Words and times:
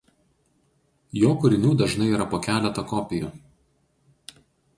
Jo 1.23 1.29
kūrinių 1.43 1.73
dažnai 1.81 2.07
yra 2.15 2.27
po 2.33 2.41
keletą 2.49 2.85
kopijų. 2.95 3.31